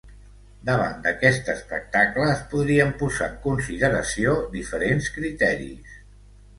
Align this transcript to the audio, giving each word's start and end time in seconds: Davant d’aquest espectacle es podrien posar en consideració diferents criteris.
Davant 0.69 0.95
d’aquest 1.03 1.51
espectacle 1.55 2.25
es 2.37 2.41
podrien 2.55 2.97
posar 3.05 3.29
en 3.35 3.39
consideració 3.47 4.37
diferents 4.61 5.15
criteris. 5.21 5.99